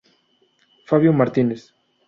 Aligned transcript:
Fabio 0.89 1.13
Martínez. 1.13 1.61